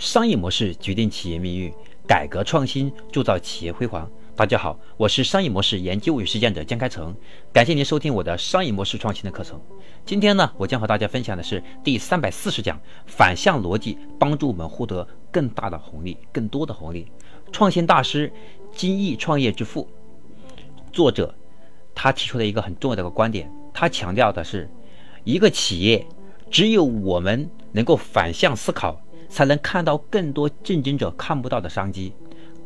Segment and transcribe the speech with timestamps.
[0.00, 1.70] 商业模式决定企业命运，
[2.08, 4.10] 改革创新铸造企业辉煌。
[4.34, 7.14] 大家好，我是商业模式研究与实践者江开成，
[7.52, 9.60] 感谢您收听我的商业模式创新的课程。
[10.06, 17.06] 今天呢，我将和大家分享的是第三百四十讲：反向逻辑帮助我们获得更大的红利、更多的红利。
[17.52, 18.32] 创新大师
[18.74, 19.86] 金毅创业之父，
[20.90, 21.34] 作者
[21.94, 24.66] 他提出了一个很重要的一个观点，他强调的是，
[25.24, 26.06] 一个企业
[26.50, 28.98] 只有我们能够反向思考。
[29.30, 32.12] 才能看到更多竞争者看不到的商机，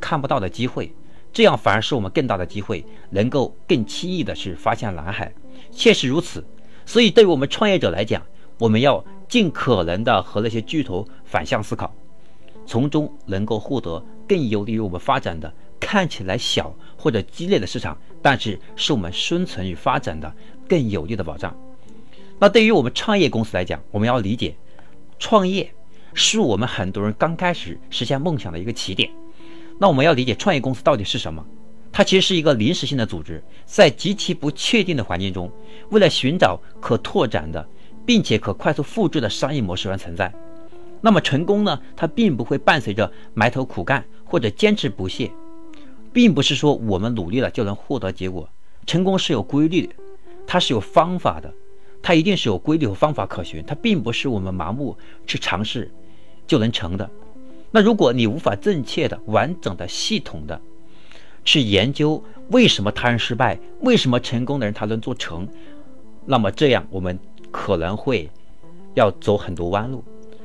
[0.01, 0.93] 看不到的机会，
[1.33, 5.33] 这样反而是我们更大的机会，能够更轻易的去发现蓝海。
[5.71, 6.43] 确实如此，
[6.87, 8.23] 所以对于我们创业者来讲，
[8.59, 11.95] 我们要尽可能的和那些巨头反向思考，
[12.67, 20.35] 从中能够获得更有利于我们发展的看起来小或者激烈的市场，但是是我们生存与发展的
[20.67, 21.55] 更有利的保障。
[22.39, 24.57] 那对于我们创业公司来讲，我们要理解
[25.19, 25.71] 创业。
[26.15, 29.11] 是我们很多人刚开始实现梦想的一个起点。
[29.79, 31.45] 那我们要理解创业公司到底是什么？
[31.93, 35.51] 它其实是一个临时性的组织，在极其不确定的环境中，
[35.91, 37.69] 为了寻找可拓展的，
[38.07, 40.33] 并且可快速复制的商业模式而存在。
[41.01, 41.81] 那么成功呢？
[41.97, 45.31] 它并不会伴随着埋头苦干或者坚持不懈，
[46.13, 48.49] 并不是说我们努力了就能获得结果。
[48.87, 49.95] 成功是有规律的，
[50.47, 51.53] 它是有方法的，
[52.03, 53.63] 它一定是有规律和方法可循。
[53.67, 55.91] 它并不是我们盲目去尝试。
[56.47, 57.09] 就能成的。
[57.71, 60.61] 那如果你无法正确的、完整的、系统的
[61.45, 65.49] 去研究为什么他人失败，为什么成功的人他能做成，
[66.25, 67.19] 那么这样我们
[67.51, 68.31] 可能会
[68.95, 70.05] 要走很多弯路。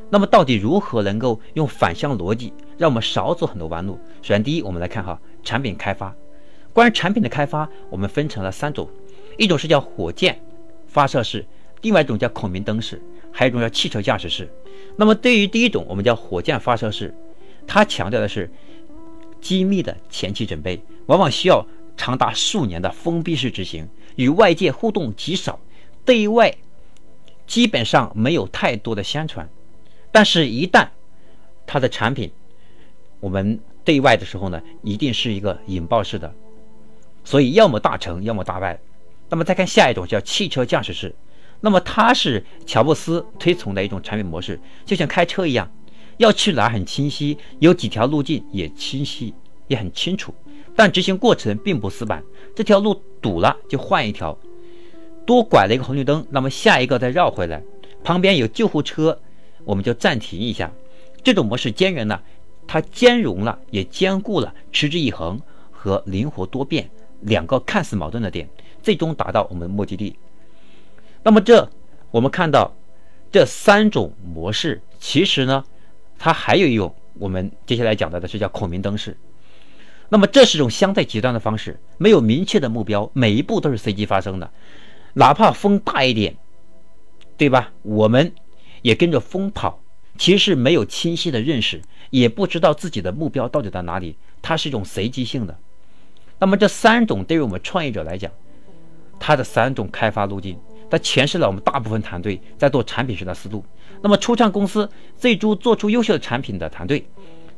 [0.09, 3.99] 那么到底如何能够用反向逻辑，让我们少走很多弯路？
[4.23, 6.15] 首先，第一，我们来看哈产品开发。
[6.73, 8.89] 关于产品的开发，我们分成了三种，
[9.37, 10.41] 一种是叫火箭
[10.87, 11.45] 发射式，
[11.81, 12.99] 另外一种叫孔明灯式，
[13.31, 14.49] 还有一种叫汽车驾驶式。
[14.95, 17.13] 那么，对于第一种，我们叫火箭发射式，
[17.65, 18.51] 它强调的是
[19.39, 25.59] 机密的前期准备，往往需要长达数年的封闭式执行，与外界互动极少，
[26.03, 26.53] 对外
[27.47, 29.47] 基本上没有太多的宣传。
[30.11, 30.89] 但是，一旦
[31.65, 32.31] 它的产品
[33.19, 36.33] 我们对外的时候呢，一定是一个引爆式的，
[37.23, 38.79] 所以要么大成，要么大败。
[39.29, 41.15] 那么再看下一种，叫汽车驾驶式。
[41.61, 45.69] 那么它是乔布斯推崇的一种产品模式，就像开车一样，
[46.17, 49.33] 要去哪很清晰，有几条路径也清晰，
[49.67, 50.33] 也很清楚，
[50.75, 52.23] 但执行过程并不死板。
[52.55, 54.37] 这条路堵了就换一条，
[55.25, 57.61] 多拐了一个红绿灯，那么下一个再绕回来，
[58.03, 59.19] 旁边有救护车，
[59.65, 60.71] 我们就暂停一下。
[61.21, 62.23] 这种模式兼容了，
[62.65, 65.39] 它兼容了也兼顾了持之以恒
[65.71, 66.89] 和灵活多变
[67.21, 68.47] 两个看似矛盾的点，
[68.81, 70.15] 最终达到我们的目的地。
[71.23, 71.69] 那么这，
[72.11, 72.73] 我们看到
[73.31, 75.63] 这三种模式，其实呢，
[76.17, 79.17] 它还有一种，我们接下来讲到的是叫孔明灯式。
[80.07, 84.49] 那么这是一种相对极端的方式，没有明确的目标，每一步都是随机发生的，
[85.13, 86.35] 哪怕风大一点，
[87.37, 87.71] 对吧？
[87.83, 88.33] 我们
[88.81, 89.79] 也跟着风跑，
[90.17, 95.55] 其实没有清晰的认识，也不知道自己的目标到底在哪里，它是一种随机性的。
[96.39, 98.31] 那么这三种对于我们创业者来讲，
[99.19, 100.57] 它的三种开发路径。
[100.89, 103.63] 它诠释了我们大部分团队在做产品时的思路。
[104.01, 107.05] 那么，初创公司最终做出优秀的产品的团队，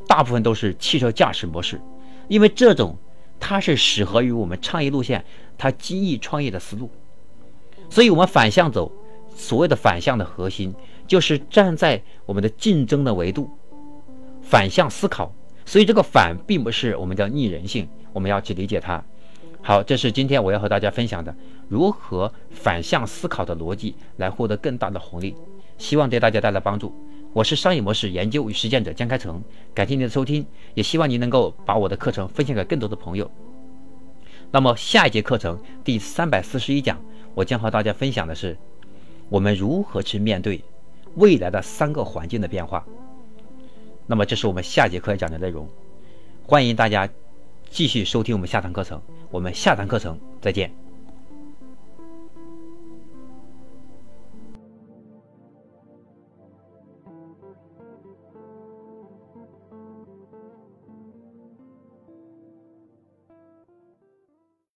[0.08, 1.80] 大部分都是汽车驾驶模式，
[2.28, 2.98] 因为这种
[3.40, 5.24] 它是适合于我们创业路线，
[5.58, 6.90] 它精益创业的思路。
[7.90, 8.92] 所以，我们反向走，
[9.36, 10.74] 所谓的反向的核心
[11.08, 13.50] 就是站在我们的竞争的维度，
[14.42, 15.34] 反向思考。
[15.66, 19.04] 所以，这个反并不是我们叫逆人性，我们要去理解它。
[19.64, 21.34] 好，这是今天我要和大家分享的
[21.70, 25.36] 如何反向思考的逻辑来获得更大的红利，
[25.78, 26.92] 希望对大家带来帮助。
[27.32, 29.42] 我是商业模式研究与实践者江开成，
[29.74, 33.30] 感谢您的收听，也希望您能够把我的课程分享给更多的朋友。
[34.50, 37.00] 那么下一节课程第三百四十一讲，
[37.36, 38.58] 我将和大家分享的是
[39.30, 40.62] 我们如何去面对
[41.16, 42.84] 未来的三个环境的变化。
[44.08, 45.70] 那么这是我们下节课要讲的内容，
[46.48, 47.08] 欢迎大家
[47.70, 49.02] 继续收听我们下堂课程。
[49.32, 50.81] 我们下堂课程再见。